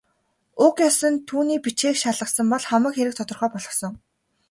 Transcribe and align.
Уг 0.65 0.75
ёс 0.87 0.99
нь 1.11 1.23
түүний 1.29 1.59
бичгийг 1.65 1.95
шалгасан 2.01 2.47
бол 2.51 2.63
хамаг 2.69 2.93
хэрэг 2.95 3.13
тодорхой 3.19 3.49
болохсон. 3.53 3.93